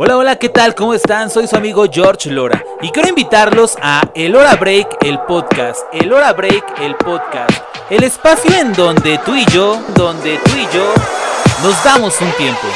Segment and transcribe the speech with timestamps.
[0.00, 0.76] Hola, hola, ¿qué tal?
[0.76, 1.28] ¿Cómo están?
[1.28, 5.80] Soy su amigo George Lora y quiero invitarlos a El Hora Break, el podcast.
[5.92, 7.50] El Hora Break, el podcast.
[7.90, 10.94] El espacio en donde tú y yo, donde tú y yo
[11.64, 12.68] nos damos un tiempo.